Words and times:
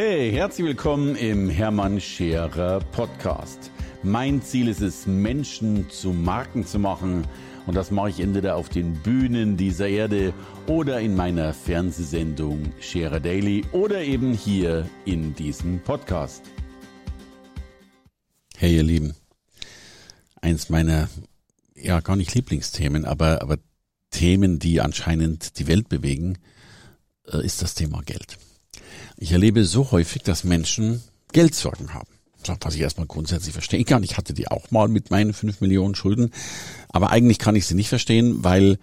Hey, 0.00 0.30
herzlich 0.30 0.64
willkommen 0.64 1.16
im 1.16 1.50
Hermann 1.50 2.00
Scherer 2.00 2.78
Podcast. 2.92 3.72
Mein 4.04 4.40
Ziel 4.42 4.68
ist 4.68 4.80
es, 4.80 5.08
Menschen 5.08 5.90
zu 5.90 6.10
Marken 6.12 6.64
zu 6.64 6.78
machen. 6.78 7.26
Und 7.66 7.74
das 7.74 7.90
mache 7.90 8.10
ich 8.10 8.20
entweder 8.20 8.54
auf 8.54 8.68
den 8.68 8.94
Bühnen 9.02 9.56
dieser 9.56 9.88
Erde 9.88 10.32
oder 10.68 11.00
in 11.00 11.16
meiner 11.16 11.52
Fernsehsendung 11.52 12.72
Scherer 12.78 13.18
Daily 13.18 13.64
oder 13.72 14.00
eben 14.00 14.34
hier 14.34 14.88
in 15.04 15.34
diesem 15.34 15.80
Podcast. 15.80 16.44
Hey, 18.56 18.76
ihr 18.76 18.84
Lieben. 18.84 19.16
Eins 20.40 20.68
meiner, 20.68 21.08
ja, 21.74 21.98
gar 21.98 22.14
nicht 22.14 22.36
Lieblingsthemen, 22.36 23.04
aber, 23.04 23.42
aber 23.42 23.56
Themen, 24.12 24.60
die 24.60 24.80
anscheinend 24.80 25.58
die 25.58 25.66
Welt 25.66 25.88
bewegen, 25.88 26.38
äh, 27.26 27.44
ist 27.44 27.62
das 27.62 27.74
Thema 27.74 28.00
Geld. 28.06 28.38
Ich 29.16 29.32
erlebe 29.32 29.64
so 29.64 29.90
häufig, 29.90 30.22
dass 30.22 30.44
Menschen 30.44 31.02
Geldsorgen 31.32 31.94
haben. 31.94 32.08
Was 32.60 32.74
ich 32.74 32.80
erstmal 32.80 33.06
grundsätzlich 33.06 33.52
verstehen 33.52 33.84
kann. 33.84 34.02
Ich 34.02 34.16
hatte 34.16 34.32
die 34.32 34.48
auch 34.48 34.70
mal 34.70 34.88
mit 34.88 35.10
meinen 35.10 35.34
fünf 35.34 35.60
Millionen 35.60 35.94
Schulden. 35.94 36.32
Aber 36.88 37.10
eigentlich 37.10 37.38
kann 37.38 37.56
ich 37.56 37.66
sie 37.66 37.74
nicht 37.74 37.88
verstehen, 37.88 38.42
weil 38.42 38.78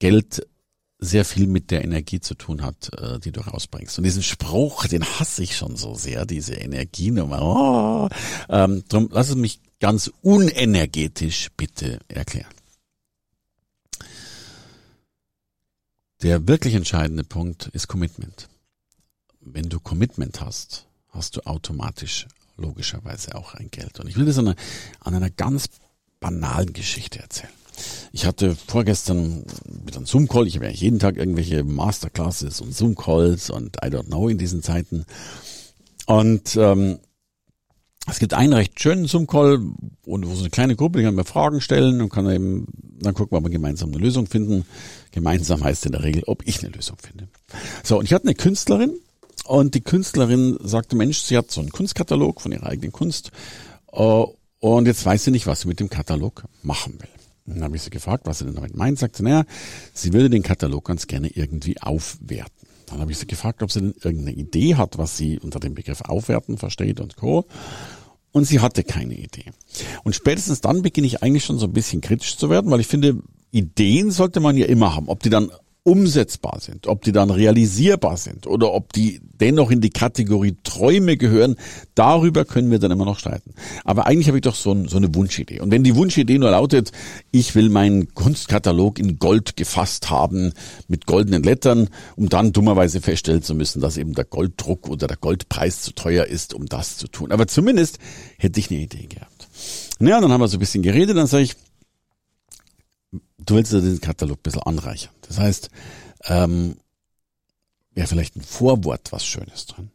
Geld 0.00 0.46
sehr 0.98 1.24
viel 1.24 1.46
mit 1.46 1.70
der 1.70 1.84
Energie 1.84 2.20
zu 2.20 2.34
tun 2.34 2.62
hat, 2.62 2.90
äh, 2.98 3.20
die 3.20 3.32
du 3.32 3.40
rausbringst. 3.40 3.98
Und 3.98 4.04
diesen 4.04 4.22
Spruch, 4.22 4.86
den 4.86 5.04
hasse 5.04 5.42
ich 5.42 5.56
schon 5.56 5.76
so 5.76 5.94
sehr, 5.94 6.24
diese 6.24 6.54
Energienummer. 6.54 7.42
Oh, 7.42 8.08
ähm, 8.48 8.82
drum 8.88 9.08
lass 9.12 9.28
es 9.28 9.36
mich 9.36 9.60
ganz 9.80 10.10
unenergetisch 10.22 11.48
bitte 11.56 12.00
erklären. 12.08 12.52
Der 16.22 16.48
wirklich 16.48 16.74
entscheidende 16.74 17.24
Punkt 17.24 17.68
ist 17.72 17.86
Commitment 17.86 18.48
wenn 19.44 19.68
du 19.68 19.80
Commitment 19.80 20.40
hast, 20.40 20.86
hast 21.10 21.36
du 21.36 21.46
automatisch 21.46 22.26
logischerweise 22.56 23.34
auch 23.34 23.54
ein 23.54 23.70
Geld. 23.70 24.00
Und 24.00 24.08
ich 24.08 24.16
will 24.16 24.26
das 24.26 24.38
an 24.38 24.48
einer, 24.48 24.56
an 25.00 25.14
einer 25.14 25.30
ganz 25.30 25.66
banalen 26.20 26.72
Geschichte 26.72 27.20
erzählen. 27.20 27.52
Ich 28.12 28.24
hatte 28.26 28.54
vorgestern 28.54 29.44
wieder 29.84 29.96
einen 29.96 30.06
Zoom-Call. 30.06 30.46
Ich 30.46 30.56
habe 30.56 30.66
ja 30.66 30.72
jeden 30.72 31.00
Tag 31.00 31.16
irgendwelche 31.16 31.64
Masterclasses 31.64 32.60
und 32.60 32.74
Zoom-Calls 32.74 33.50
und 33.50 33.76
I 33.84 33.88
don't 33.88 34.06
know 34.06 34.28
in 34.28 34.38
diesen 34.38 34.62
Zeiten. 34.62 35.04
Und 36.06 36.56
ähm, 36.56 36.98
es 38.06 38.18
gibt 38.18 38.34
einen 38.34 38.52
recht 38.52 38.78
schönen 38.80 39.06
Zoom-Call, 39.06 39.60
wo 40.04 40.18
so 40.22 40.40
eine 40.40 40.50
kleine 40.50 40.76
Gruppe, 40.76 40.98
die 40.98 41.04
kann 41.04 41.14
mir 41.14 41.24
Fragen 41.24 41.60
stellen 41.60 42.00
und 42.00 42.10
kann 42.10 42.30
eben, 42.30 42.66
dann 43.00 43.14
gucken 43.14 43.32
wir, 43.32 43.38
ob 43.38 43.44
wir 43.44 43.50
gemeinsam 43.50 43.90
eine 43.90 43.98
Lösung 43.98 44.26
finden. 44.26 44.66
Gemeinsam 45.10 45.64
heißt 45.64 45.86
in 45.86 45.92
der 45.92 46.02
Regel, 46.02 46.22
ob 46.26 46.46
ich 46.46 46.62
eine 46.62 46.72
Lösung 46.72 46.98
finde. 46.98 47.28
So, 47.82 47.98
und 47.98 48.04
ich 48.04 48.12
hatte 48.12 48.26
eine 48.26 48.34
Künstlerin, 48.34 48.94
und 49.46 49.74
die 49.74 49.80
Künstlerin 49.82 50.58
sagte, 50.62 50.96
Mensch, 50.96 51.18
sie 51.18 51.36
hat 51.36 51.50
so 51.50 51.60
einen 51.60 51.70
Kunstkatalog 51.70 52.40
von 52.40 52.52
ihrer 52.52 52.66
eigenen 52.66 52.92
Kunst. 52.92 53.30
Äh, 53.92 54.24
und 54.60 54.86
jetzt 54.86 55.04
weiß 55.04 55.24
sie 55.24 55.30
nicht, 55.30 55.46
was 55.46 55.60
sie 55.60 55.68
mit 55.68 55.80
dem 55.80 55.90
Katalog 55.90 56.44
machen 56.62 56.94
will. 56.98 57.08
dann 57.46 57.62
habe 57.62 57.76
ich 57.76 57.82
sie 57.82 57.90
gefragt, 57.90 58.26
was 58.26 58.38
sie 58.38 58.46
denn 58.46 58.54
damit 58.54 58.74
meint. 58.74 58.98
Sagte, 58.98 59.22
naja, 59.22 59.44
sie 59.92 60.12
würde 60.12 60.30
den 60.30 60.42
Katalog 60.42 60.86
ganz 60.86 61.06
gerne 61.06 61.28
irgendwie 61.28 61.80
aufwerten. 61.80 62.66
Dann 62.86 63.00
habe 63.00 63.12
ich 63.12 63.18
sie 63.18 63.26
gefragt, 63.26 63.62
ob 63.62 63.70
sie 63.70 63.80
denn 63.80 63.94
irgendeine 64.02 64.36
Idee 64.36 64.76
hat, 64.76 64.98
was 64.98 65.16
sie 65.16 65.38
unter 65.38 65.60
dem 65.60 65.74
Begriff 65.74 66.00
aufwerten 66.02 66.56
versteht 66.58 67.00
und 67.00 67.16
Co. 67.16 67.46
Und 68.32 68.46
sie 68.46 68.60
hatte 68.60 68.82
keine 68.82 69.14
Idee. 69.14 69.52
Und 70.02 70.14
spätestens 70.14 70.60
dann 70.60 70.82
beginne 70.82 71.06
ich 71.06 71.22
eigentlich 71.22 71.44
schon 71.44 71.58
so 71.58 71.66
ein 71.66 71.72
bisschen 71.72 72.00
kritisch 72.00 72.36
zu 72.36 72.50
werden, 72.50 72.70
weil 72.70 72.80
ich 72.80 72.86
finde, 72.86 73.22
Ideen 73.52 74.10
sollte 74.10 74.40
man 74.40 74.56
ja 74.56 74.66
immer 74.66 74.94
haben. 74.94 75.08
Ob 75.08 75.22
die 75.22 75.30
dann 75.30 75.50
umsetzbar 75.84 76.60
sind, 76.60 76.86
ob 76.86 77.02
die 77.02 77.12
dann 77.12 77.30
realisierbar 77.30 78.16
sind 78.16 78.46
oder 78.46 78.72
ob 78.72 78.94
die 78.94 79.20
dennoch 79.40 79.70
in 79.70 79.82
die 79.82 79.90
Kategorie 79.90 80.56
Träume 80.64 81.18
gehören, 81.18 81.56
darüber 81.94 82.46
können 82.46 82.70
wir 82.70 82.78
dann 82.78 82.90
immer 82.90 83.04
noch 83.04 83.18
streiten. 83.18 83.52
Aber 83.84 84.06
eigentlich 84.06 84.28
habe 84.28 84.38
ich 84.38 84.42
doch 84.42 84.54
so, 84.54 84.72
ein, 84.72 84.88
so 84.88 84.96
eine 84.96 85.14
Wunschidee. 85.14 85.60
Und 85.60 85.70
wenn 85.70 85.84
die 85.84 85.94
Wunschidee 85.94 86.38
nur 86.38 86.50
lautet, 86.50 86.90
ich 87.30 87.54
will 87.54 87.68
meinen 87.68 88.14
Kunstkatalog 88.14 88.98
in 88.98 89.18
Gold 89.18 89.56
gefasst 89.56 90.08
haben 90.08 90.54
mit 90.88 91.04
goldenen 91.04 91.42
Lettern, 91.42 91.90
um 92.16 92.30
dann 92.30 92.52
dummerweise 92.52 93.02
feststellen 93.02 93.42
zu 93.42 93.54
müssen, 93.54 93.82
dass 93.82 93.98
eben 93.98 94.14
der 94.14 94.24
Golddruck 94.24 94.88
oder 94.88 95.06
der 95.06 95.18
Goldpreis 95.18 95.82
zu 95.82 95.92
teuer 95.92 96.24
ist, 96.24 96.54
um 96.54 96.64
das 96.64 96.96
zu 96.96 97.08
tun. 97.08 97.30
Aber 97.30 97.46
zumindest 97.46 97.98
hätte 98.38 98.58
ich 98.58 98.70
eine 98.70 98.80
Idee 98.80 99.06
gehabt. 99.06 99.48
Naja, 99.98 100.20
dann 100.20 100.32
haben 100.32 100.40
wir 100.40 100.48
so 100.48 100.56
ein 100.56 100.60
bisschen 100.60 100.82
geredet, 100.82 101.16
dann 101.16 101.26
sage 101.26 101.44
ich, 101.44 101.56
du 103.44 103.56
willst 103.56 103.72
ja 103.72 103.80
den 103.80 104.00
Katalog 104.00 104.38
ein 104.38 104.42
bisschen 104.42 104.62
anreichern. 104.62 105.12
Das 105.26 105.38
heißt, 105.38 105.70
ähm, 106.26 106.76
wäre 107.94 108.06
vielleicht 108.06 108.36
ein 108.36 108.42
Vorwort 108.42 109.12
was 109.12 109.24
Schönes 109.24 109.66
drin. 109.66 109.90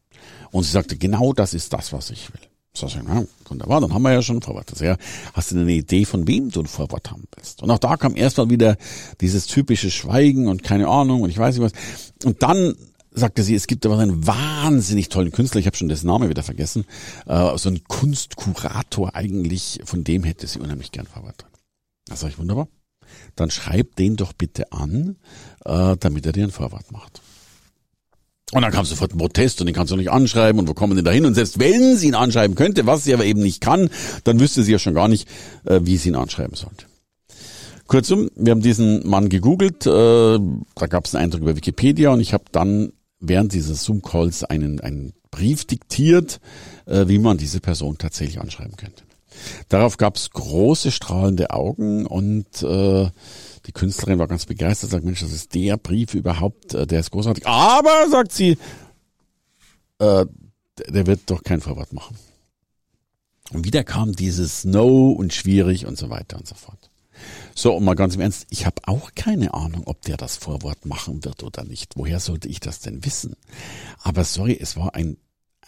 Und 0.51 0.63
sie 0.63 0.71
sagte, 0.71 0.97
genau 0.97 1.33
das 1.33 1.53
ist 1.53 1.73
das, 1.73 1.93
was 1.93 2.09
ich 2.09 2.33
will. 2.33 2.41
So, 2.73 2.87
ja, 2.87 3.23
wunderbar, 3.47 3.81
dann 3.81 3.93
haben 3.93 4.03
wir 4.03 4.13
ja 4.13 4.21
schon 4.21 4.37
ein 4.37 4.41
Vorwort. 4.41 4.71
Das 4.71 4.79
ja, 4.79 4.95
hast 5.33 5.51
du 5.51 5.59
eine 5.59 5.71
Idee, 5.71 6.05
von 6.05 6.27
wem 6.27 6.51
du 6.51 6.61
ein 6.61 6.67
Vorwort 6.67 7.11
haben 7.11 7.23
willst? 7.35 7.61
Und 7.63 7.71
auch 7.71 7.79
da 7.79 7.97
kam 7.97 8.15
erstmal 8.15 8.49
wieder 8.49 8.77
dieses 9.21 9.47
typische 9.47 9.89
Schweigen 9.89 10.47
und 10.47 10.63
keine 10.63 10.87
Ahnung 10.87 11.21
und 11.21 11.29
ich 11.29 11.37
weiß 11.37 11.57
nicht 11.57 11.65
was. 11.65 12.23
Und 12.23 12.41
dann 12.43 12.75
sagte 13.11 13.43
sie, 13.43 13.55
es 13.55 13.67
gibt 13.67 13.85
aber 13.85 13.97
einen 13.97 14.25
wahnsinnig 14.25 15.09
tollen 15.09 15.31
Künstler, 15.31 15.59
ich 15.59 15.65
habe 15.65 15.75
schon 15.75 15.89
dessen 15.89 16.07
Name 16.07 16.29
wieder 16.29 16.43
vergessen, 16.43 16.85
äh, 17.25 17.57
so 17.57 17.69
ein 17.69 17.83
Kunstkurator 17.85 19.15
eigentlich, 19.15 19.79
von 19.83 20.03
dem 20.03 20.23
hätte 20.23 20.45
sie 20.45 20.59
unheimlich 20.59 20.91
gern 20.91 21.07
Vorwort 21.07 21.41
drin. 21.41 21.51
Das 22.05 22.19
sage 22.19 22.33
ich 22.33 22.39
wunderbar 22.39 22.67
dann 23.35 23.51
schreib 23.51 23.95
den 23.95 24.15
doch 24.15 24.33
bitte 24.33 24.71
an, 24.71 25.17
äh, 25.65 25.95
damit 25.99 26.25
er 26.25 26.31
dir 26.31 26.43
ein 26.43 26.51
Vorwort 26.51 26.91
macht. 26.91 27.21
Und 28.51 28.63
dann 28.63 28.71
kam 28.71 28.85
sofort 28.85 29.13
ein 29.13 29.19
Protest 29.19 29.61
und 29.61 29.67
den 29.67 29.75
kannst 29.75 29.91
du 29.91 29.95
nicht 29.95 30.09
anschreiben 30.09 30.59
und 30.59 30.67
wo 30.67 30.73
kommen 30.73 30.95
denn 30.95 31.05
da 31.05 31.11
hin? 31.11 31.25
Und 31.25 31.35
selbst 31.35 31.59
wenn 31.59 31.97
sie 31.97 32.07
ihn 32.07 32.15
anschreiben 32.15 32.55
könnte, 32.55 32.87
was 32.87 33.03
sie 33.03 33.13
aber 33.13 33.25
eben 33.25 33.41
nicht 33.41 33.61
kann, 33.61 33.89
dann 34.23 34.39
wüsste 34.39 34.63
sie 34.63 34.71
ja 34.71 34.79
schon 34.79 34.95
gar 34.95 35.07
nicht, 35.07 35.27
äh, 35.65 35.81
wie 35.83 35.97
sie 35.97 36.09
ihn 36.09 36.15
anschreiben 36.15 36.55
sollte. 36.55 36.85
Kurzum, 37.85 38.29
wir 38.35 38.51
haben 38.51 38.61
diesen 38.61 39.07
Mann 39.07 39.29
gegoogelt, 39.29 39.85
äh, 39.85 39.89
da 39.89 40.87
gab 40.87 41.05
es 41.05 41.15
einen 41.15 41.25
Eindruck 41.25 41.41
über 41.41 41.55
Wikipedia 41.55 42.11
und 42.11 42.19
ich 42.19 42.33
habe 42.33 42.45
dann 42.51 42.91
während 43.19 43.53
dieses 43.53 43.83
Zoom-Calls 43.83 44.43
einen, 44.43 44.79
einen 44.79 45.13
Brief 45.31 45.65
diktiert, 45.65 46.39
äh, 46.85 47.07
wie 47.07 47.19
man 47.19 47.37
diese 47.37 47.59
Person 47.59 47.97
tatsächlich 47.97 48.39
anschreiben 48.39 48.75
könnte. 48.77 49.03
Darauf 49.67 49.97
gab 49.97 50.15
es 50.15 50.29
große 50.31 50.91
strahlende 50.91 51.51
Augen 51.51 52.05
und 52.05 52.63
äh, 52.63 53.09
die 53.65 53.71
Künstlerin 53.71 54.19
war 54.19 54.27
ganz 54.27 54.45
begeistert, 54.45 54.91
sagt, 54.91 55.05
Mensch, 55.05 55.21
das 55.21 55.31
ist 55.31 55.53
der 55.53 55.77
Brief 55.77 56.13
überhaupt, 56.13 56.73
äh, 56.73 56.87
der 56.87 56.99
ist 57.01 57.11
großartig. 57.11 57.45
Aber, 57.47 58.09
sagt 58.09 58.31
sie, 58.31 58.57
äh, 59.99 60.25
der 60.87 61.07
wird 61.07 61.21
doch 61.27 61.43
kein 61.43 61.61
Vorwort 61.61 61.93
machen. 61.93 62.17
Und 63.51 63.65
wieder 63.65 63.83
kam 63.83 64.13
dieses 64.13 64.63
No 64.63 65.11
und 65.11 65.33
schwierig 65.33 65.85
und 65.85 65.97
so 65.97 66.09
weiter 66.09 66.37
und 66.37 66.47
so 66.47 66.55
fort. 66.55 66.89
So, 67.55 67.75
und 67.75 67.83
mal 67.83 67.95
ganz 67.95 68.15
im 68.15 68.21
Ernst, 68.21 68.47
ich 68.49 68.65
habe 68.65 68.81
auch 68.85 69.11
keine 69.15 69.53
Ahnung, 69.53 69.83
ob 69.85 70.01
der 70.03 70.17
das 70.17 70.37
Vorwort 70.37 70.85
machen 70.85 71.25
wird 71.25 71.43
oder 71.43 71.63
nicht. 71.63 71.97
Woher 71.97 72.19
sollte 72.19 72.47
ich 72.47 72.59
das 72.59 72.79
denn 72.79 73.03
wissen? 73.03 73.35
Aber 74.01 74.23
sorry, 74.23 74.57
es 74.59 74.77
war 74.77 74.95
ein 74.95 75.17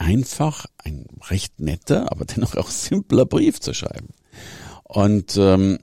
einfach 0.02 0.66
ein 0.84 1.06
recht 1.30 1.60
netter, 1.60 2.12
aber 2.12 2.26
dennoch 2.36 2.56
auch 2.56 2.70
simpler 2.70 3.26
Brief 3.26 3.60
zu 3.60 3.74
schreiben. 3.74 4.10
Und 4.84 5.38
ähm, 5.38 5.80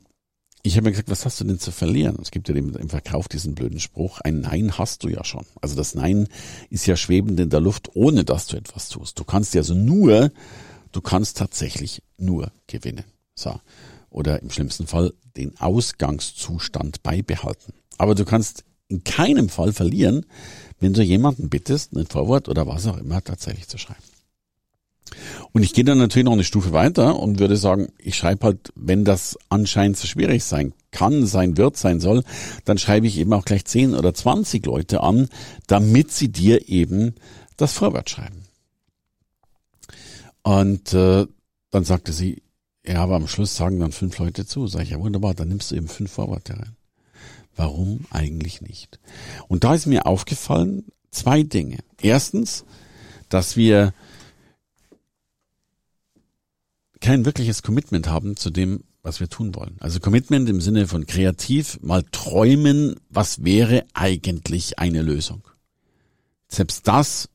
ich 0.63 0.77
habe 0.77 0.85
mir 0.85 0.91
gesagt, 0.91 1.11
was 1.11 1.25
hast 1.25 1.41
du 1.41 1.45
denn 1.45 1.61
zu 1.61 1.71
verlieren? 1.71 2.19
Es 2.21 2.31
gibt 2.31 2.49
ja 2.49 2.55
im 2.55 2.91
Verkauf 2.91 3.29
diesen 3.29 3.55
blöden 3.55 3.81
Spruch, 3.81 4.21
ein 4.21 4.41
Nein 4.41 4.77
hast 4.77 5.05
du 5.05 5.09
ja 5.09 5.25
schon. 5.25 5.47
Also 5.63 5.77
das 5.77 5.95
Nein 5.95 6.29
ist 6.69 6.87
ja 6.87 6.97
schwebend 6.97 7.39
in 7.41 7.49
der 7.49 7.61
Luft, 7.61 7.95
ohne 7.95 8.25
dass 8.25 8.49
du 8.49 8.57
etwas 8.57 8.89
tust. 8.89 9.19
Du 9.19 9.25
kannst 9.25 9.55
ja 9.55 9.61
also 9.61 9.75
nur, 9.75 10.31
du 10.93 11.01
kannst 11.01 11.39
tatsächlich 11.39 12.03
nur 12.19 12.51
gewinnen. 12.67 13.05
So. 13.35 13.59
Oder 14.11 14.43
im 14.43 14.51
schlimmsten 14.51 14.87
Fall 14.87 15.15
den 15.37 15.59
Ausgangszustand 15.59 17.03
beibehalten. 17.03 17.73
Aber 17.97 18.15
du 18.15 18.25
kannst 18.25 18.65
in 18.89 19.05
keinem 19.05 19.49
Fall 19.49 19.73
verlieren, 19.73 20.27
wenn 20.81 20.93
du 20.93 21.03
jemanden 21.03 21.49
bittest, 21.49 21.95
ein 21.95 22.07
Vorwort 22.07 22.49
oder 22.49 22.67
was 22.67 22.87
auch 22.87 22.99
immer 22.99 23.23
tatsächlich 23.23 23.69
zu 23.69 23.79
schreiben. 23.79 24.03
Und 25.53 25.63
ich 25.63 25.73
gehe 25.73 25.85
dann 25.85 25.99
natürlich 25.99 26.25
noch 26.25 26.33
eine 26.33 26.45
Stufe 26.45 26.73
weiter 26.73 27.19
und 27.19 27.39
würde 27.39 27.57
sagen, 27.57 27.89
ich 27.99 28.17
schreibe 28.17 28.47
halt, 28.47 28.73
wenn 28.75 29.05
das 29.05 29.39
anscheinend 29.49 29.97
so 29.97 30.07
schwierig 30.07 30.45
sein 30.45 30.73
kann, 30.91 31.27
sein 31.27 31.57
wird, 31.57 31.77
sein 31.77 32.01
soll, 32.01 32.23
dann 32.65 32.79
schreibe 32.79 33.07
ich 33.07 33.19
eben 33.19 33.33
auch 33.33 33.45
gleich 33.45 33.65
10 33.65 33.95
oder 33.95 34.15
20 34.15 34.65
Leute 34.67 35.03
an, 35.03 35.29
damit 35.67 36.13
sie 36.13 36.29
dir 36.29 36.69
eben 36.69 37.15
das 37.57 37.73
Vorwort 37.73 38.11
schreiben. 38.11 38.43
Und 40.43 40.95
äh, 40.95 41.27
dann 41.71 41.85
sagte 41.85 42.13
sie, 42.13 42.43
ja, 42.87 43.03
aber 43.03 43.17
am 43.17 43.29
Schluss 43.29 43.55
sagen 43.55 43.81
dann 43.81 43.93
fünf 43.93 44.19
Leute 44.19 44.47
zu. 44.47 44.67
Sag 44.67 44.83
ich, 44.83 44.91
ja 44.91 45.01
wunderbar, 45.01 45.35
dann 45.35 45.49
nimmst 45.49 45.71
du 45.71 45.75
eben 45.75 45.89
fünf 45.89 46.11
Vorworte 46.13 46.55
rein. 46.55 46.77
Warum 47.55 48.07
eigentlich 48.11 48.63
nicht? 48.63 48.99
Und 49.49 49.65
da 49.65 49.75
ist 49.75 49.87
mir 49.87 50.07
aufgefallen 50.07 50.85
zwei 51.11 51.43
Dinge. 51.43 51.79
Erstens, 52.01 52.65
dass 53.29 53.57
wir 53.57 53.93
kein 57.09 57.25
wirkliches 57.25 57.63
Commitment 57.63 58.07
haben 58.09 58.37
zu 58.37 58.51
dem, 58.51 58.85
was 59.03 59.19
wir 59.19 59.31
tun 59.31 59.55
wollen. 59.55 59.77
Also 59.81 59.99
Commitment 59.99 60.47
im 60.51 60.61
Sinne 60.61 60.87
von 60.87 61.07
kreativ, 61.07 61.79
mal 61.81 62.03
träumen, 62.13 62.97
was 63.09 63.43
wäre 63.43 63.87
eigentlich 63.95 64.79
eine 64.79 65.01
Lösung. 65.01 65.41
Selbst 66.49 66.87
das 66.87 67.31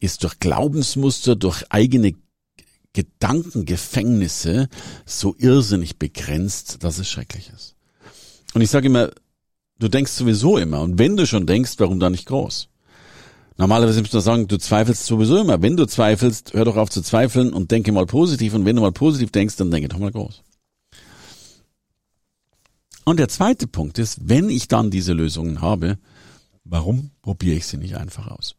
ist 0.00 0.22
durch 0.22 0.38
Glaubensmuster, 0.38 1.34
durch 1.34 1.64
eigene 1.70 2.12
Gedankengefängnisse 2.92 4.68
so 5.06 5.34
irrsinnig 5.38 5.98
begrenzt, 5.98 6.84
dass 6.84 6.98
es 6.98 7.08
schrecklich 7.08 7.50
ist. 7.54 7.76
Und 8.52 8.60
ich 8.60 8.68
sage 8.68 8.88
immer, 8.88 9.12
du 9.78 9.88
denkst 9.88 10.12
sowieso 10.12 10.58
immer. 10.58 10.82
Und 10.82 10.98
wenn 10.98 11.16
du 11.16 11.26
schon 11.26 11.46
denkst, 11.46 11.72
warum 11.78 12.00
da 12.00 12.10
nicht 12.10 12.26
groß? 12.26 12.68
Normalerweise 13.56 14.00
müsstest 14.00 14.14
du 14.14 14.30
sagen, 14.30 14.48
du 14.48 14.58
zweifelst 14.58 15.06
sowieso 15.06 15.36
immer. 15.38 15.62
Wenn 15.62 15.76
du 15.76 15.86
zweifelst, 15.86 16.54
hör 16.54 16.64
doch 16.64 16.76
auf 16.76 16.90
zu 16.90 17.02
zweifeln 17.02 17.52
und 17.52 17.70
denke 17.70 17.92
mal 17.92 18.06
positiv. 18.06 18.54
Und 18.54 18.64
wenn 18.64 18.76
du 18.76 18.82
mal 18.82 18.92
positiv 18.92 19.30
denkst, 19.30 19.56
dann 19.56 19.70
denke 19.70 19.88
doch 19.88 19.98
mal 19.98 20.10
groß. 20.10 20.42
Und 23.04 23.18
der 23.18 23.28
zweite 23.28 23.66
Punkt 23.66 23.98
ist, 23.98 24.28
wenn 24.28 24.48
ich 24.48 24.66
dann 24.66 24.90
diese 24.90 25.12
Lösungen 25.12 25.60
habe, 25.60 25.98
warum 26.64 27.10
probiere 27.22 27.56
ich 27.56 27.66
sie 27.66 27.76
nicht 27.76 27.96
einfach 27.96 28.26
aus? 28.26 28.56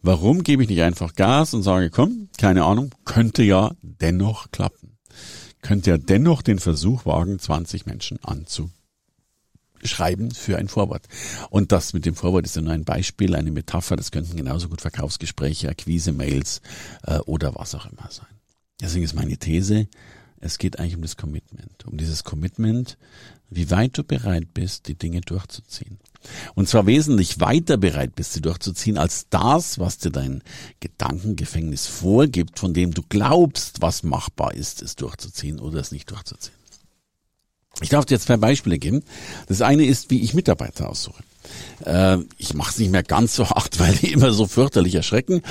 Warum 0.00 0.42
gebe 0.42 0.62
ich 0.62 0.68
nicht 0.68 0.82
einfach 0.82 1.14
Gas 1.14 1.54
und 1.54 1.62
sage, 1.62 1.90
komm, 1.90 2.28
keine 2.36 2.64
Ahnung, 2.64 2.94
könnte 3.04 3.42
ja 3.42 3.72
dennoch 3.82 4.50
klappen. 4.50 4.98
Könnte 5.60 5.90
ja 5.90 5.98
dennoch 5.98 6.42
den 6.42 6.58
Versuch 6.58 7.06
wagen, 7.06 7.38
20 7.38 7.86
Menschen 7.86 8.18
anzuschreiben 9.82 10.30
für 10.30 10.58
ein 10.58 10.68
Vorwort. 10.68 11.06
Und 11.50 11.72
das 11.72 11.92
mit 11.92 12.06
dem 12.06 12.14
Vorwort 12.14 12.46
ist 12.46 12.56
ja 12.56 12.62
nur 12.62 12.72
ein 12.72 12.84
Beispiel, 12.84 13.34
eine 13.34 13.50
Metapher. 13.50 13.96
Das 13.96 14.10
könnten 14.10 14.36
genauso 14.36 14.68
gut 14.68 14.80
Verkaufsgespräche, 14.80 15.68
Akquise-Mails 15.68 16.60
äh, 17.06 17.18
oder 17.20 17.54
was 17.54 17.74
auch 17.74 17.86
immer 17.86 18.08
sein. 18.10 18.26
Deswegen 18.80 19.04
ist 19.04 19.14
meine 19.14 19.36
These, 19.36 19.88
es 20.40 20.58
geht 20.58 20.78
eigentlich 20.78 20.96
um 20.96 21.02
das 21.02 21.16
Commitment. 21.16 21.86
Um 21.86 21.96
dieses 21.96 22.24
Commitment, 22.24 22.98
wie 23.48 23.70
weit 23.70 23.96
du 23.96 24.02
bereit 24.02 24.54
bist, 24.54 24.88
die 24.88 24.96
Dinge 24.96 25.20
durchzuziehen. 25.20 25.98
Und 26.54 26.68
zwar 26.68 26.86
wesentlich 26.86 27.40
weiter 27.40 27.76
bereit 27.76 28.14
bist, 28.14 28.32
sie 28.32 28.40
durchzuziehen, 28.40 28.98
als 28.98 29.26
das, 29.28 29.78
was 29.78 29.98
dir 29.98 30.10
dein 30.10 30.42
Gedankengefängnis 30.80 31.86
vorgibt, 31.86 32.58
von 32.58 32.74
dem 32.74 32.92
du 32.92 33.02
glaubst, 33.08 33.82
was 33.82 34.02
machbar 34.02 34.54
ist, 34.54 34.82
es 34.82 34.96
durchzuziehen 34.96 35.60
oder 35.60 35.80
es 35.80 35.92
nicht 35.92 36.10
durchzuziehen. 36.10 36.61
Ich 37.82 37.88
darf 37.88 38.04
dir 38.04 38.14
jetzt 38.14 38.26
zwei 38.26 38.36
Beispiele 38.36 38.78
geben. 38.78 39.02
Das 39.48 39.62
eine 39.62 39.84
ist, 39.84 40.10
wie 40.10 40.22
ich 40.22 40.34
Mitarbeiter 40.34 40.88
aussuche. 40.88 41.22
Äh, 41.84 42.18
ich 42.38 42.54
mache 42.54 42.70
es 42.70 42.78
nicht 42.78 42.92
mehr 42.92 43.02
ganz 43.02 43.34
so 43.34 43.48
hart, 43.50 43.78
weil 43.80 43.94
die 43.94 44.12
immer 44.12 44.32
so 44.32 44.46
fürchterlich 44.46 44.94
erschrecken. 44.94 45.42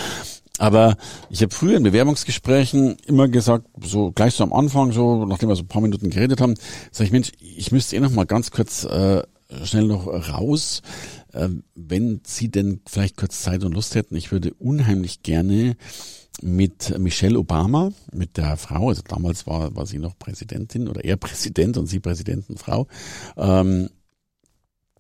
Aber 0.58 0.96
ich 1.30 1.42
habe 1.42 1.54
früher 1.54 1.78
in 1.78 1.84
Bewerbungsgesprächen 1.84 2.98
immer 3.08 3.28
gesagt, 3.28 3.66
so 3.82 4.12
gleich 4.12 4.36
so 4.36 4.44
am 4.44 4.54
Anfang, 4.54 4.92
so 4.92 5.26
nachdem 5.26 5.50
wir 5.50 5.56
so 5.56 5.64
ein 5.64 5.68
paar 5.68 5.82
Minuten 5.82 6.12
geredet 6.12 6.40
haben, 6.40 6.56
sage 6.92 7.06
ich, 7.06 7.12
Mensch, 7.12 7.32
ich 7.40 7.72
müsste 7.72 7.96
eh 7.96 8.00
noch 8.00 8.12
mal 8.12 8.26
ganz 8.26 8.52
kurz 8.52 8.84
äh, 8.84 9.24
schnell 9.64 9.86
noch 9.86 10.08
raus. 10.08 10.82
Äh, 11.34 11.50
wenn 11.76 12.22
Sie 12.26 12.50
denn 12.50 12.82
vielleicht 12.88 13.18
kurz 13.18 13.42
Zeit 13.42 13.64
und 13.64 13.74
Lust 13.74 13.96
hätten, 13.96 14.16
ich 14.16 14.32
würde 14.32 14.54
unheimlich 14.56 15.24
gerne 15.24 15.76
mit 16.42 16.98
Michelle 16.98 17.38
Obama, 17.38 17.92
mit 18.14 18.38
der 18.38 18.58
Frau, 18.58 18.90
also 18.90 19.02
damals 19.08 19.46
war, 19.48 19.76
war 19.76 19.86
sie 19.86 20.00
noch 20.00 20.18
Präsidentin 20.18 20.88
oder 20.88 21.04
er 21.04 21.18
Präsident 21.18 21.78
und 21.78 21.88
sie 21.88 22.00
Präsidentenfrau. 22.00 22.88
Ähm, 23.38 23.90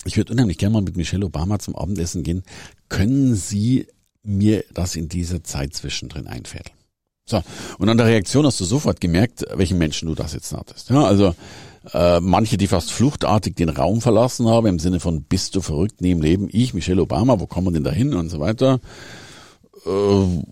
ich 0.05 0.17
würde 0.17 0.33
unheimlich 0.33 0.57
gerne 0.57 0.73
mal 0.73 0.81
mit 0.81 0.97
Michelle 0.97 1.25
Obama 1.25 1.59
zum 1.59 1.75
Abendessen 1.75 2.23
gehen. 2.23 2.43
Können 2.89 3.35
Sie 3.35 3.87
mir 4.23 4.63
das 4.73 4.95
in 4.95 5.09
dieser 5.09 5.43
Zeit 5.43 5.73
zwischendrin 5.73 6.27
einfädeln? 6.27 6.75
So, 7.25 7.41
und 7.77 7.87
an 7.87 7.97
der 7.97 8.07
Reaktion 8.07 8.45
hast 8.45 8.59
du 8.59 8.65
sofort 8.65 8.99
gemerkt, 8.99 9.45
welchen 9.53 9.77
Menschen 9.77 10.07
du 10.07 10.15
das 10.15 10.33
jetzt 10.33 10.51
hattest. 10.53 10.89
Ja, 10.89 11.05
also 11.05 11.35
äh, 11.93 12.19
manche, 12.19 12.57
die 12.57 12.67
fast 12.67 12.91
fluchtartig 12.91 13.55
den 13.55 13.69
Raum 13.69 14.01
verlassen 14.01 14.47
haben, 14.47 14.67
im 14.67 14.79
Sinne 14.79 14.99
von 14.99 15.23
bist 15.23 15.55
du 15.55 15.61
verrückt 15.61 16.01
im 16.01 16.21
Leben, 16.21 16.47
ich, 16.51 16.73
Michelle 16.73 17.01
Obama, 17.01 17.39
wo 17.39 17.47
kommen 17.47 17.67
wir 17.67 17.71
denn 17.73 17.83
da 17.83 17.91
hin 17.91 18.13
und 18.13 18.29
so 18.29 18.39
weiter. 18.39 18.79
Äh, 19.85 20.43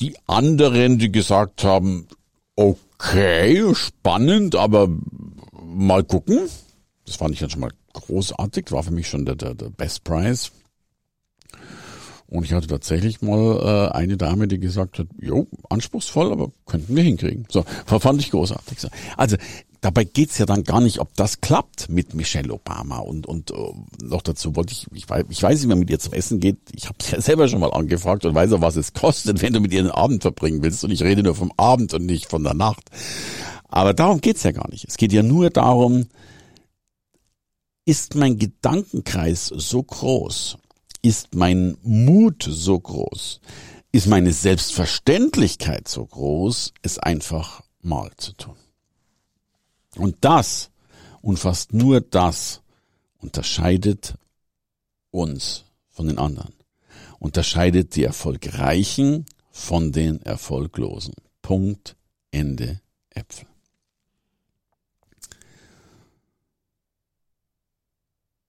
die 0.00 0.16
anderen, 0.26 0.98
die 0.98 1.10
gesagt 1.10 1.64
haben, 1.64 2.06
okay, 2.56 3.74
spannend, 3.74 4.54
aber 4.54 4.88
mal 5.62 6.04
gucken. 6.04 6.48
Das 7.06 7.16
fand 7.16 7.34
ich 7.34 7.40
dann 7.40 7.50
schon 7.50 7.60
mal 7.60 7.72
großartig, 7.92 8.72
war 8.72 8.82
für 8.82 8.90
mich 8.90 9.08
schon 9.08 9.24
der, 9.24 9.36
der, 9.36 9.54
der 9.54 9.70
Best 9.70 10.04
Prize. 10.04 10.50
Und 12.28 12.44
ich 12.44 12.52
hatte 12.52 12.66
tatsächlich 12.66 13.22
mal 13.22 13.90
äh, 13.92 13.96
eine 13.96 14.16
Dame, 14.16 14.48
die 14.48 14.58
gesagt 14.58 14.98
hat, 14.98 15.06
jo, 15.20 15.46
anspruchsvoll, 15.70 16.32
aber 16.32 16.50
könnten 16.66 16.96
wir 16.96 17.02
hinkriegen. 17.04 17.46
So, 17.48 17.64
fand 17.86 18.20
ich 18.20 18.32
großartig. 18.32 18.80
So. 18.80 18.88
Also 19.16 19.36
dabei 19.80 20.04
geht's 20.04 20.38
ja 20.38 20.46
dann 20.46 20.64
gar 20.64 20.80
nicht, 20.80 21.00
ob 21.00 21.14
das 21.14 21.40
klappt 21.40 21.88
mit 21.88 22.14
Michelle 22.14 22.52
Obama. 22.52 22.98
Und, 22.98 23.26
und 23.26 23.50
uh, 23.50 23.74
noch 24.02 24.22
dazu 24.22 24.56
wollte 24.56 24.72
ich, 24.72 24.86
ich 24.92 25.08
weiß, 25.08 25.24
ich 25.28 25.42
weiß 25.42 25.60
nicht, 25.60 25.68
wer 25.68 25.76
mit 25.76 25.90
ihr 25.90 25.98
zum 25.98 26.12
Essen 26.12 26.40
geht. 26.40 26.58
Ich 26.74 26.86
habe 26.86 26.98
ja 27.10 27.20
selber 27.20 27.48
schon 27.48 27.60
mal 27.60 27.72
angefragt 27.72 28.24
und 28.24 28.34
weiß 28.34 28.52
auch, 28.52 28.60
was 28.60 28.76
es 28.76 28.92
kostet, 28.92 29.42
wenn 29.42 29.52
du 29.52 29.60
mit 29.60 29.72
ihr 29.72 29.82
den 29.82 29.90
Abend 29.90 30.22
verbringen 30.22 30.62
willst. 30.62 30.84
Und 30.84 30.90
ich 30.90 31.02
rede 31.02 31.22
nur 31.22 31.34
vom 31.34 31.52
Abend 31.56 31.94
und 31.94 32.06
nicht 32.06 32.30
von 32.30 32.42
der 32.44 32.54
Nacht. 32.54 32.90
Aber 33.68 33.94
darum 33.94 34.20
geht's 34.20 34.42
ja 34.42 34.52
gar 34.52 34.68
nicht. 34.70 34.86
Es 34.88 34.96
geht 34.96 35.12
ja 35.12 35.22
nur 35.22 35.50
darum, 35.50 36.06
ist 37.84 38.14
mein 38.14 38.38
Gedankenkreis 38.38 39.46
so 39.46 39.82
groß, 39.82 40.58
ist 41.02 41.34
mein 41.34 41.76
Mut 41.82 42.44
so 42.48 42.78
groß? 42.78 43.40
Ist 43.92 44.08
meine 44.08 44.32
Selbstverständlichkeit 44.32 45.88
so 45.88 46.04
groß, 46.04 46.74
es 46.82 46.98
einfach 46.98 47.62
mal 47.80 48.10
zu 48.16 48.32
tun? 48.32 48.56
Und 49.96 50.16
das 50.20 50.70
und 51.22 51.38
fast 51.38 51.72
nur 51.72 52.00
das 52.00 52.62
unterscheidet 53.18 54.14
uns 55.10 55.64
von 55.88 56.06
den 56.06 56.18
anderen. 56.18 56.52
Unterscheidet 57.18 57.96
die 57.96 58.04
Erfolgreichen 58.04 59.26
von 59.50 59.90
den 59.90 60.20
Erfolglosen. 60.22 61.14
Punkt, 61.42 61.96
Ende, 62.30 62.80
Äpfel. 63.10 63.46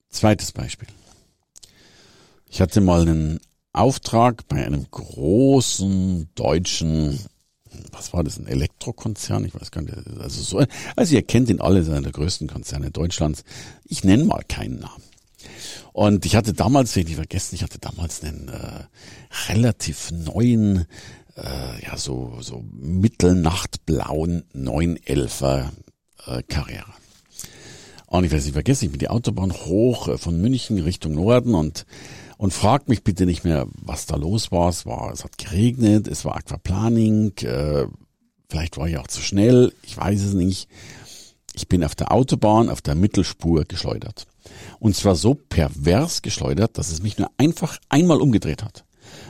Zweites 0.10 0.52
Beispiel. 0.52 0.88
Ich 2.50 2.60
hatte 2.60 2.82
mal 2.82 3.02
einen 3.02 3.40
Auftrag 3.72 4.48
bei 4.48 4.66
einem 4.66 4.90
großen 4.90 6.30
deutschen, 6.34 7.20
was 7.91 8.13
war 8.13 8.24
das, 8.24 8.38
ein 8.38 8.47
Elektrokonzern? 8.47 9.45
Ich 9.45 9.56
weiß 9.56 9.71
gar 9.71 9.81
nicht. 9.81 9.95
Also 10.19 10.41
so, 10.41 10.65
also 10.95 11.15
ihr 11.15 11.21
kennt 11.24 11.50
ihn 11.50 11.62
alle, 11.62 11.79
einer 11.79 12.01
der 12.01 12.12
größten 12.12 12.47
Konzerne 12.47 12.91
Deutschlands. 12.91 13.44
Ich 13.85 14.03
nenne 14.03 14.24
mal 14.24 14.44
keinen 14.47 14.79
Namen. 14.79 15.03
Und 15.94 16.25
ich 16.25 16.35
hatte 16.35 16.53
damals, 16.53 16.95
ich 16.95 17.06
nicht 17.06 17.15
vergessen, 17.15 17.56
ich 17.56 17.63
hatte 17.63 17.79
damals 17.79 18.24
einen 18.24 18.50
äh, 18.50 19.51
relativ 19.51 20.12
neuen, 20.12 20.85
äh, 21.36 21.84
ja 21.84 21.98
so 21.98 22.38
so 22.41 22.63
mittelnachtblauen 22.74 24.43
911er 24.55 25.69
äh, 26.27 26.43
Carrera. 26.43 26.93
Und 28.07 28.24
ich 28.24 28.31
weiß 28.31 28.46
nicht 28.46 28.53
vergessen, 28.53 28.86
ich 28.86 28.91
bin 28.91 29.00
die 29.00 29.10
Autobahn 29.10 29.51
hoch 29.51 30.07
äh, 30.07 30.17
von 30.17 30.39
München 30.39 30.79
Richtung 30.79 31.13
Norden 31.13 31.55
und 31.55 31.86
und 32.38 32.53
fragt 32.53 32.88
mich 32.88 33.03
bitte 33.03 33.25
nicht 33.25 33.44
mehr, 33.44 33.67
was 33.82 34.06
da 34.06 34.15
los 34.15 34.51
war. 34.51 34.70
Es 34.70 34.86
war, 34.86 35.12
es 35.12 35.24
hat 35.24 35.38
geregnet, 35.38 36.08
es 36.08 36.24
war 36.25 36.36
Aquaplaning, 36.36 37.34
äh, 37.39 37.88
vielleicht 38.50 38.77
war 38.77 38.88
ich 38.88 38.98
auch 38.98 39.08
zu 39.08 39.22
schnell, 39.22 39.74
ich 39.84 39.98
weiß 39.98 40.22
es 40.22 40.34
nicht. 40.34 40.70
Ich 41.53 41.67
bin 41.67 41.84
auf 41.84 41.96
der 41.96 42.12
Autobahn 42.12 42.70
auf 42.70 42.82
der 42.82 42.94
Mittelspur 42.94 43.63
geschleudert. 43.63 44.27
Und 44.79 44.96
zwar 44.96 45.15
so 45.15 45.34
pervers 45.34 46.22
geschleudert, 46.22 46.77
dass 46.77 46.91
es 46.91 47.01
mich 47.01 47.17
nur 47.17 47.32
einfach 47.38 47.79
einmal 47.89 48.22
umgedreht 48.22 48.63
hat. 48.63 48.86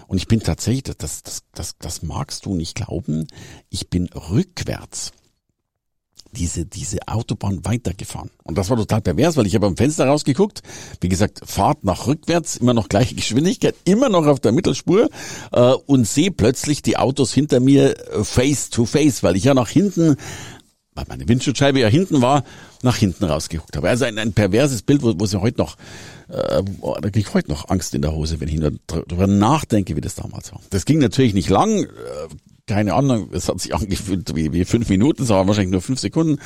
Und 0.07 0.17
ich 0.17 0.27
bin 0.27 0.41
tatsächlich, 0.41 0.95
das, 0.97 1.23
das, 1.23 1.43
das, 1.53 1.77
das 1.77 2.03
magst 2.03 2.45
du 2.45 2.55
nicht 2.55 2.75
glauben, 2.75 3.27
ich 3.69 3.89
bin 3.89 4.07
rückwärts 4.07 5.13
diese, 6.37 6.65
diese 6.65 6.99
Autobahn 7.07 7.65
weitergefahren. 7.65 8.29
Und 8.43 8.57
das 8.57 8.69
war 8.69 8.77
total 8.77 9.01
pervers, 9.01 9.35
weil 9.37 9.47
ich 9.47 9.55
habe 9.55 9.65
am 9.65 9.75
Fenster 9.75 10.05
rausgeguckt. 10.05 10.61
Wie 11.01 11.09
gesagt, 11.09 11.41
Fahrt 11.45 11.83
nach 11.83 12.07
rückwärts, 12.07 12.57
immer 12.57 12.73
noch 12.73 12.89
gleiche 12.89 13.15
Geschwindigkeit, 13.15 13.75
immer 13.85 14.09
noch 14.09 14.27
auf 14.27 14.39
der 14.39 14.51
Mittelspur 14.51 15.09
äh, 15.51 15.73
und 15.85 16.07
sehe 16.07 16.31
plötzlich 16.31 16.81
die 16.81 16.97
Autos 16.97 17.33
hinter 17.33 17.59
mir 17.59 17.97
äh, 18.11 18.23
face 18.23 18.69
to 18.69 18.85
face, 18.85 19.23
weil 19.23 19.35
ich 19.35 19.45
ja 19.45 19.53
nach 19.53 19.69
hinten, 19.69 20.15
weil 20.97 21.05
meine 21.07 21.27
Windschutzscheibe 21.29 21.79
ja 21.79 21.87
hinten 21.87 22.21
war, 22.21 22.43
nach 22.81 22.97
hinten 22.97 23.23
rausgeguckt 23.23 23.77
habe. 23.77 23.87
Also 23.87 24.05
ein, 24.05 24.17
ein 24.17 24.33
perverses 24.33 24.81
Bild, 24.81 25.03
wo, 25.03 25.13
wo 25.17 25.25
sie 25.25 25.39
heute 25.39 25.59
noch, 25.59 25.77
äh, 26.27 26.63
da 26.81 27.09
kriege 27.09 27.19
ich 27.19 27.33
heute 27.33 27.49
noch 27.49 27.69
Angst 27.69 27.95
in 27.95 28.01
der 28.01 28.13
Hose, 28.13 28.39
wenn 28.41 28.49
ich 28.49 28.59
darüber 28.87 29.27
nachdenke, 29.27 29.95
wie 29.95 30.01
das 30.01 30.15
damals 30.15 30.51
war. 30.51 30.59
Das 30.71 30.85
ging 30.85 30.99
natürlich 30.99 31.33
nicht 31.33 31.49
lang. 31.49 31.83
Äh, 31.83 31.87
keine 32.65 32.95
Ahnung, 32.95 33.29
es 33.31 33.47
hat 33.47 33.61
sich 33.61 33.73
angefühlt 33.75 34.35
wie, 34.35 34.51
wie 34.51 34.65
fünf 34.65 34.89
Minuten, 34.89 35.23
es 35.23 35.29
waren 35.29 35.47
wahrscheinlich 35.47 35.71
nur 35.71 35.81
fünf 35.81 35.99
Sekunden. 35.99 36.39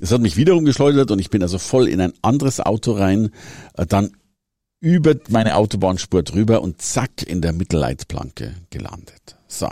Es 0.00 0.12
hat 0.12 0.20
mich 0.20 0.36
wiederum 0.36 0.64
geschleudert 0.64 1.10
und 1.10 1.18
ich 1.18 1.30
bin 1.30 1.42
also 1.42 1.58
voll 1.58 1.88
in 1.88 2.00
ein 2.00 2.12
anderes 2.22 2.60
Auto 2.60 2.92
rein, 2.92 3.30
äh, 3.74 3.84
dann 3.84 4.12
über 4.80 5.16
meine 5.28 5.56
Autobahnspur 5.56 6.22
drüber 6.22 6.62
und 6.62 6.80
zack 6.80 7.22
in 7.26 7.42
der 7.42 7.52
Mittelleitplanke 7.52 8.54
gelandet. 8.70 9.36
So. 9.48 9.68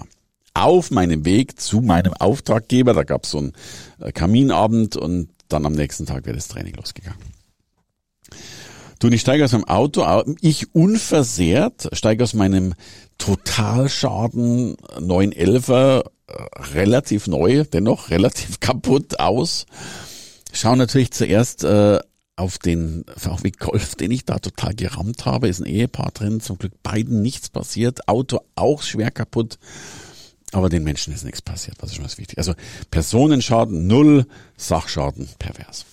Auf 0.56 0.90
meinem 0.90 1.26
Weg 1.26 1.60
zu 1.60 1.82
meinem 1.82 2.14
Auftraggeber, 2.14 2.94
da 2.94 3.02
gab 3.02 3.24
es 3.24 3.30
so 3.32 3.38
einen 3.38 3.52
äh, 4.00 4.10
Kaminabend 4.10 4.96
und 4.96 5.28
dann 5.48 5.66
am 5.66 5.74
nächsten 5.74 6.06
Tag 6.06 6.24
wäre 6.24 6.34
das 6.34 6.48
Training 6.48 6.74
losgegangen. 6.74 7.20
Du, 8.98 9.08
ich 9.08 9.20
steige 9.20 9.44
aus 9.44 9.52
meinem 9.52 9.64
Auto, 9.64 10.24
ich 10.40 10.74
unversehrt, 10.74 11.90
steige 11.92 12.24
aus 12.24 12.32
meinem 12.32 12.72
Totalschaden 13.18 14.76
911er, 14.98 16.04
äh, 16.26 16.32
relativ 16.72 17.26
neu, 17.26 17.64
dennoch 17.64 18.08
relativ 18.08 18.58
kaputt 18.60 19.20
aus. 19.20 19.66
Schau 20.52 20.74
natürlich 20.74 21.12
zuerst 21.12 21.64
äh, 21.64 22.00
auf 22.36 22.56
den 22.56 23.04
VW 23.14 23.50
Golf, 23.50 23.94
den 23.94 24.10
ich 24.10 24.24
da 24.24 24.38
total 24.38 24.74
gerammt 24.74 25.26
habe, 25.26 25.48
ist 25.48 25.60
ein 25.60 25.66
Ehepaar 25.66 26.12
drin, 26.12 26.40
zum 26.40 26.56
Glück 26.56 26.82
beiden 26.82 27.20
nichts 27.20 27.50
passiert, 27.50 28.08
Auto 28.08 28.40
auch 28.54 28.82
schwer 28.82 29.10
kaputt, 29.10 29.58
aber 30.52 30.68
den 30.68 30.84
Menschen 30.84 31.12
ist 31.12 31.24
nichts 31.24 31.42
passiert, 31.42 31.76
was 31.80 31.90
ist 31.90 31.96
schon 31.96 32.04
was 32.04 32.18
wichtig. 32.18 32.38
Also 32.38 32.54
Personenschaden 32.90 33.86
null, 33.86 34.26
Sachschaden 34.56 35.28
pervers. 35.38 35.84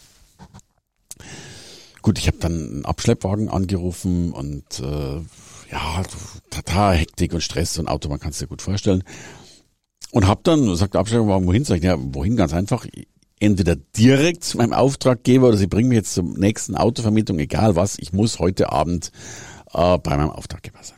Gut, 2.02 2.20
ich 2.20 2.28
habe 2.28 2.38
dann 2.38 2.54
einen 2.54 2.86
Abschleppwagen 2.86 3.50
angerufen 3.50 4.32
und 4.32 4.80
äh, 4.80 5.22
ja, 5.72 6.04
total 6.50 6.96
Hektik 6.96 7.34
und 7.34 7.42
Stress 7.42 7.78
und 7.80 7.88
Auto, 7.88 8.10
man 8.10 8.20
kann 8.20 8.32
es 8.32 8.40
dir 8.40 8.48
gut 8.48 8.62
vorstellen. 8.62 9.04
Und 10.12 10.28
hab 10.28 10.44
dann, 10.44 10.76
sagt 10.76 10.94
der 10.94 11.02
Abschleppwagen, 11.02 11.48
wohin? 11.48 11.66
Sag 11.66 11.78
ich, 11.78 11.84
ja, 11.84 11.96
wohin? 11.98 12.36
Ganz 12.36 12.54
einfach 12.54 12.86
entweder 13.40 13.76
direkt 13.76 14.44
zu 14.44 14.58
meinem 14.58 14.74
Auftraggeber 14.74 15.48
oder 15.48 15.58
sie 15.58 15.68
bringen 15.68 15.90
mich 15.90 15.98
jetzt 15.98 16.14
zur 16.14 16.24
nächsten 16.24 16.76
Autovermietung, 16.76 17.40
egal 17.40 17.76
was, 17.76 17.98
ich 17.98 18.14
muss 18.14 18.40
heute 18.40 18.72
Abend 18.72 19.12
äh, 19.74 19.98
bei 19.98 20.16
meinem 20.16 20.30
Auftraggeber 20.30 20.80
sein. 20.82 20.98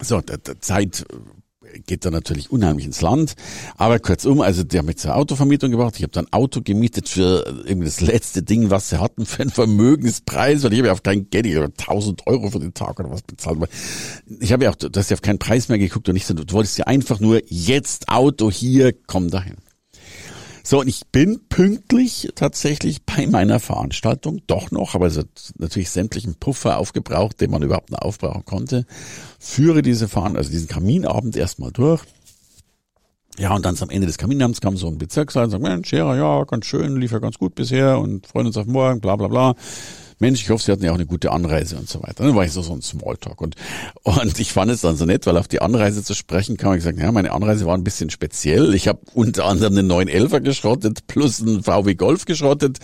So, 0.00 0.20
der, 0.20 0.38
der 0.38 0.60
Zeit 0.60 1.04
geht 1.86 2.04
da 2.04 2.10
natürlich 2.10 2.50
unheimlich 2.50 2.86
ins 2.86 3.00
Land. 3.00 3.34
Aber 3.76 3.98
kurzum, 3.98 4.40
also 4.40 4.62
die 4.62 4.78
haben 4.78 4.86
mich 4.86 4.98
zur 4.98 5.16
Autovermietung 5.16 5.70
gebracht. 5.70 5.94
Ich 5.96 6.02
habe 6.02 6.12
dann 6.12 6.26
ein 6.26 6.32
Auto 6.32 6.60
gemietet 6.62 7.08
für 7.08 7.44
irgendwie 7.64 7.86
das 7.86 8.00
letzte 8.00 8.42
Ding, 8.42 8.70
was 8.70 8.90
sie 8.90 9.00
hatten, 9.00 9.26
für 9.26 9.42
einen 9.42 9.50
Vermögenspreis, 9.50 10.62
weil 10.62 10.72
ich 10.72 10.78
habe 10.78 10.88
ja 10.88 10.92
auf 10.92 11.02
kein 11.02 11.28
Geld, 11.30 11.46
ich 11.46 11.56
habe 11.56 11.66
1000 11.66 12.26
Euro 12.26 12.50
für 12.50 12.60
den 12.60 12.74
Tag 12.74 13.00
oder 13.00 13.10
was 13.10 13.22
bezahlt. 13.22 13.58
Ich 14.40 14.52
habe 14.52 14.64
ja 14.64 14.70
auch, 14.70 14.76
du 14.76 14.88
hast 14.94 15.10
ja 15.10 15.14
auf 15.14 15.22
keinen 15.22 15.38
Preis 15.38 15.68
mehr 15.68 15.78
geguckt 15.78 16.08
und 16.08 16.16
ich 16.16 16.26
so, 16.26 16.34
du 16.34 16.50
wolltest 16.52 16.78
ja 16.78 16.86
einfach 16.86 17.20
nur 17.20 17.40
jetzt 17.46 18.08
Auto 18.08 18.50
hier, 18.50 18.94
komm 19.06 19.30
dahin. 19.30 19.56
So, 20.64 20.80
und 20.80 20.88
ich 20.88 21.06
bin 21.10 21.40
pünktlich 21.48 22.30
tatsächlich 22.34 23.02
bei 23.04 23.26
meiner 23.26 23.58
Veranstaltung, 23.58 24.42
doch 24.46 24.70
noch, 24.70 24.94
aber 24.94 25.06
es 25.06 25.18
hat 25.18 25.26
natürlich 25.58 25.90
sämtlichen 25.90 26.36
Puffer 26.36 26.78
aufgebraucht, 26.78 27.40
den 27.40 27.50
man 27.50 27.62
überhaupt 27.62 27.90
noch 27.90 28.02
aufbrauchen 28.02 28.44
konnte. 28.44 28.86
Führe 29.38 29.82
diese 29.82 30.08
Veranstaltung, 30.08 30.38
also 30.38 30.50
diesen 30.50 30.68
Kaminabend 30.68 31.36
erstmal 31.36 31.72
durch. 31.72 32.02
Ja, 33.38 33.54
und 33.54 33.64
dann 33.64 33.76
am 33.80 33.90
Ende 33.90 34.06
des 34.06 34.18
Kaminabends 34.18 34.60
kam 34.60 34.76
so 34.76 34.88
ein 34.88 34.98
Bezirksleiter 34.98 35.44
und 35.46 35.50
sagt, 35.50 35.62
Mensch, 35.62 35.88
Scherer, 35.88 36.16
ja, 36.16 36.44
ganz 36.44 36.66
schön, 36.66 36.96
lief 36.96 37.12
ja 37.12 37.18
ganz 37.18 37.38
gut 37.38 37.54
bisher 37.54 37.98
und 37.98 38.26
freuen 38.26 38.46
uns 38.46 38.56
auf 38.56 38.66
morgen, 38.66 39.00
bla 39.00 39.16
bla 39.16 39.28
bla. 39.28 39.54
Mensch, 40.22 40.40
ich 40.40 40.50
hoffe, 40.50 40.62
Sie 40.62 40.70
hatten 40.70 40.84
ja 40.84 40.92
auch 40.92 40.96
eine 40.96 41.04
gute 41.04 41.32
Anreise 41.32 41.76
und 41.76 41.88
so 41.88 42.00
weiter. 42.00 42.24
Dann 42.24 42.36
war 42.36 42.44
ich 42.44 42.52
so, 42.52 42.62
so 42.62 42.72
ein 42.72 42.80
Smalltalk. 42.80 43.40
Und, 43.40 43.56
und 44.04 44.38
ich 44.38 44.52
fand 44.52 44.70
es 44.70 44.80
dann 44.80 44.96
so 44.96 45.04
nett, 45.04 45.26
weil 45.26 45.36
auf 45.36 45.48
die 45.48 45.60
Anreise 45.60 46.04
zu 46.04 46.14
sprechen 46.14 46.56
kam, 46.56 46.74
ich 46.74 46.78
gesagt, 46.78 47.00
ja, 47.00 47.10
meine 47.10 47.32
Anreise 47.32 47.66
war 47.66 47.76
ein 47.76 47.82
bisschen 47.82 48.08
speziell. 48.08 48.72
Ich 48.72 48.86
habe 48.86 49.00
unter 49.14 49.46
anderem 49.46 49.76
einen 49.76 49.90
911er 49.90 50.38
geschrottet, 50.38 51.08
plus 51.08 51.42
einen 51.42 51.64
VW 51.64 51.96
Golf 51.96 52.24
geschrottet. 52.24 52.78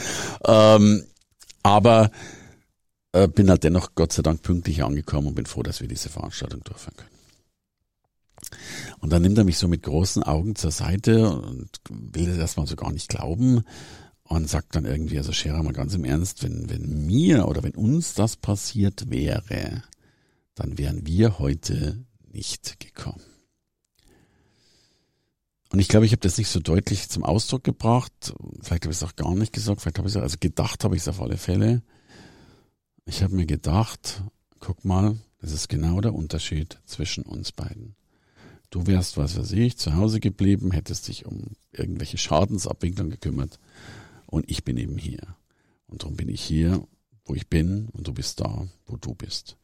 Ähm, 0.44 1.04
aber 1.62 2.10
äh, 3.12 3.28
bin 3.28 3.48
halt 3.50 3.62
dennoch 3.62 3.94
Gott 3.94 4.12
sei 4.12 4.22
Dank 4.22 4.42
pünktlich 4.42 4.82
angekommen 4.82 5.28
und 5.28 5.34
bin 5.36 5.46
froh, 5.46 5.62
dass 5.62 5.80
wir 5.80 5.86
diese 5.86 6.08
Veranstaltung 6.08 6.64
durchführen 6.64 6.96
können. 6.96 7.08
Und 8.98 9.12
dann 9.12 9.22
nimmt 9.22 9.38
er 9.38 9.44
mich 9.44 9.58
so 9.58 9.68
mit 9.68 9.84
großen 9.84 10.24
Augen 10.24 10.56
zur 10.56 10.72
Seite 10.72 11.30
und 11.30 11.70
will 11.88 12.26
das 12.26 12.38
erstmal 12.38 12.66
so 12.66 12.74
gar 12.74 12.90
nicht 12.90 13.08
glauben 13.08 13.62
und 14.28 14.48
sagt 14.48 14.76
dann 14.76 14.84
irgendwie, 14.84 15.16
also 15.16 15.32
Scherer 15.32 15.62
mal 15.62 15.72
ganz 15.72 15.94
im 15.94 16.04
Ernst, 16.04 16.42
wenn, 16.42 16.68
wenn 16.68 17.06
mir 17.06 17.48
oder 17.48 17.62
wenn 17.62 17.74
uns 17.74 18.14
das 18.14 18.36
passiert 18.36 19.10
wäre, 19.10 19.82
dann 20.54 20.76
wären 20.76 21.06
wir 21.06 21.38
heute 21.38 22.04
nicht 22.30 22.78
gekommen. 22.78 23.22
Und 25.70 25.80
ich 25.80 25.88
glaube, 25.88 26.06
ich 26.06 26.12
habe 26.12 26.20
das 26.20 26.38
nicht 26.38 26.48
so 26.48 26.60
deutlich 26.60 27.08
zum 27.08 27.24
Ausdruck 27.24 27.64
gebracht. 27.64 28.34
Vielleicht 28.60 28.84
habe 28.84 28.92
ich 28.92 28.98
es 28.98 29.02
auch 29.02 29.16
gar 29.16 29.34
nicht 29.34 29.52
gesagt. 29.52 29.80
Vielleicht 29.80 29.98
habe 29.98 30.08
ich 30.08 30.14
es, 30.14 30.20
also 30.22 30.36
gedacht 30.40 30.84
habe 30.84 30.96
ich 30.96 31.02
es 31.02 31.08
auf 31.08 31.20
alle 31.20 31.36
Fälle. 31.36 31.82
Ich 33.04 33.22
habe 33.22 33.34
mir 33.34 33.46
gedacht, 33.46 34.22
guck 34.60 34.84
mal, 34.84 35.16
das 35.40 35.52
ist 35.52 35.68
genau 35.68 36.00
der 36.00 36.14
Unterschied 36.14 36.78
zwischen 36.84 37.24
uns 37.24 37.52
beiden. 37.52 37.94
Du 38.70 38.86
wärst, 38.86 39.16
was 39.16 39.38
weiß 39.38 39.52
ich, 39.52 39.78
zu 39.78 39.94
Hause 39.94 40.20
geblieben, 40.20 40.72
hättest 40.72 41.08
dich 41.08 41.24
um 41.24 41.52
irgendwelche 41.72 42.18
Schadensabwicklung 42.18 43.08
gekümmert 43.08 43.58
und 44.30 44.50
ich 44.50 44.64
bin 44.64 44.76
eben 44.76 44.98
hier. 44.98 45.36
Und 45.86 46.02
darum 46.02 46.16
bin 46.16 46.28
ich 46.28 46.42
hier, 46.42 46.86
wo 47.24 47.34
ich 47.34 47.48
bin 47.48 47.88
und 47.88 48.06
du 48.06 48.12
bist 48.12 48.40
da, 48.40 48.68
wo 48.86 48.96
du 48.96 49.14
bist. 49.14 49.56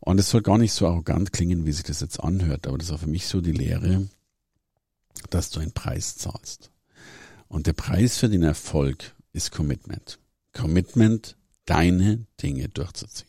Und 0.00 0.18
es 0.18 0.30
soll 0.30 0.42
gar 0.42 0.58
nicht 0.58 0.72
so 0.72 0.86
arrogant 0.86 1.32
klingen, 1.32 1.66
wie 1.66 1.72
sich 1.72 1.84
das 1.84 2.00
jetzt 2.00 2.20
anhört, 2.20 2.66
aber 2.66 2.78
das 2.78 2.90
auch 2.90 3.00
für 3.00 3.06
mich 3.06 3.26
so 3.26 3.40
die 3.40 3.52
Lehre, 3.52 4.08
dass 5.30 5.50
du 5.50 5.60
einen 5.60 5.72
Preis 5.72 6.16
zahlst. 6.16 6.70
Und 7.48 7.66
der 7.66 7.72
Preis 7.72 8.18
für 8.18 8.28
den 8.28 8.42
Erfolg 8.42 9.14
ist 9.32 9.50
Commitment. 9.50 10.18
Commitment, 10.52 11.36
deine 11.66 12.26
Dinge 12.42 12.68
durchzuziehen. 12.68 13.28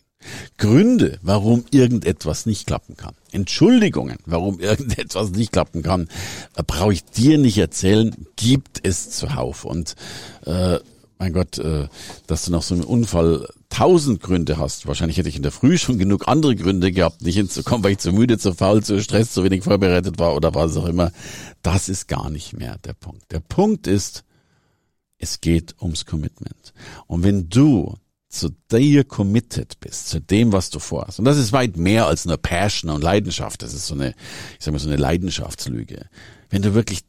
Gründe, 0.57 1.19
warum 1.21 1.65
irgendetwas 1.71 2.45
nicht 2.45 2.67
klappen 2.67 2.97
kann. 2.97 3.15
Entschuldigungen, 3.31 4.17
warum 4.25 4.59
irgendetwas 4.59 5.31
nicht 5.31 5.51
klappen 5.51 5.83
kann, 5.83 6.09
äh, 6.55 6.63
brauche 6.65 6.93
ich 6.93 7.05
dir 7.05 7.37
nicht 7.37 7.57
erzählen, 7.57 8.15
gibt 8.35 8.85
es 8.85 9.09
zuhauf. 9.11 9.65
Und 9.65 9.95
äh, 10.45 10.79
mein 11.17 11.33
Gott, 11.33 11.57
äh, 11.57 11.87
dass 12.27 12.45
du 12.45 12.51
nach 12.51 12.61
so 12.61 12.75
einem 12.75 12.85
Unfall 12.85 13.47
tausend 13.69 14.21
Gründe 14.21 14.57
hast. 14.57 14.87
Wahrscheinlich 14.87 15.17
hätte 15.17 15.29
ich 15.29 15.35
in 15.35 15.43
der 15.43 15.51
Früh 15.51 15.77
schon 15.77 15.99
genug 15.99 16.27
andere 16.27 16.55
Gründe 16.55 16.91
gehabt, 16.91 17.21
nicht 17.21 17.35
hinzukommen, 17.35 17.83
weil 17.83 17.91
ich 17.91 17.97
zu 17.99 18.11
müde, 18.11 18.37
zu 18.37 18.53
faul, 18.53 18.83
zu 18.83 19.01
Stress, 19.01 19.33
zu 19.33 19.43
wenig 19.43 19.63
vorbereitet 19.63 20.17
war 20.17 20.35
oder 20.35 20.55
was 20.55 20.75
auch 20.77 20.85
immer. 20.85 21.11
Das 21.61 21.89
ist 21.89 22.07
gar 22.07 22.29
nicht 22.29 22.53
mehr 22.53 22.77
der 22.79 22.93
Punkt. 22.93 23.31
Der 23.31 23.41
Punkt 23.41 23.85
ist, 23.85 24.23
es 25.17 25.41
geht 25.41 25.75
ums 25.81 26.05
Commitment. 26.05 26.73
Und 27.07 27.23
wenn 27.23 27.49
du 27.49 27.95
zu 28.29 28.49
dir 28.71 29.03
committed 29.03 29.79
bist, 29.79 30.09
zu 30.09 30.21
dem, 30.21 30.53
was 30.53 30.69
du 30.69 30.79
vorhast. 30.79 31.19
Und 31.19 31.25
das 31.25 31.37
ist 31.37 31.51
weit 31.51 31.77
mehr 31.77 32.05
als 32.05 32.25
nur 32.25 32.37
Passion 32.37 32.91
und 32.91 33.03
Leidenschaft. 33.03 33.63
Das 33.63 33.73
ist 33.73 33.87
so 33.87 33.95
eine, 33.95 34.09
ich 34.57 34.65
sag 34.65 34.71
mal, 34.71 34.79
so 34.79 34.87
eine 34.87 34.97
Leidenschaftslüge. 34.97 36.07
Wenn 36.49 36.61
du 36.61 36.75
wirklich 36.75 37.01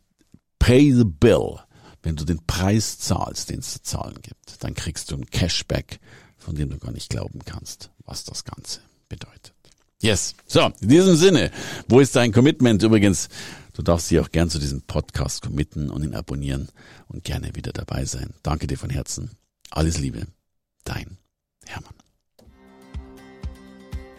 pay 0.58 0.92
the 0.92 1.04
bill, 1.04 1.58
wenn 2.02 2.16
du 2.16 2.24
den 2.24 2.44
Preis 2.46 2.98
zahlst, 2.98 3.50
den 3.50 3.60
es 3.60 3.72
zu 3.74 3.82
zahlen 3.82 4.18
gibt, 4.22 4.64
dann 4.64 4.74
kriegst 4.74 5.10
du 5.10 5.16
ein 5.16 5.26
Cashback, 5.26 6.00
von 6.38 6.54
dem 6.54 6.70
du 6.70 6.78
gar 6.78 6.92
nicht 6.92 7.10
glauben 7.10 7.40
kannst, 7.44 7.90
was 8.04 8.24
das 8.24 8.44
Ganze 8.44 8.80
bedeutet. 9.08 9.54
Yes. 10.00 10.34
So, 10.46 10.72
in 10.80 10.88
diesem 10.88 11.16
Sinne, 11.16 11.50
wo 11.86 12.00
ist 12.00 12.16
dein 12.16 12.32
Commitment? 12.32 12.82
Übrigens, 12.82 13.28
du 13.74 13.82
darfst 13.82 14.10
dich 14.10 14.18
auch 14.18 14.30
gern 14.30 14.48
zu 14.48 14.58
diesem 14.58 14.80
Podcast 14.82 15.42
committen 15.42 15.90
und 15.90 16.02
ihn 16.02 16.14
abonnieren 16.14 16.70
und 17.08 17.24
gerne 17.24 17.54
wieder 17.54 17.72
dabei 17.72 18.06
sein. 18.06 18.32
Danke 18.42 18.66
dir 18.66 18.78
von 18.78 18.88
Herzen. 18.88 19.30
Alles 19.70 19.98
Liebe. 19.98 20.26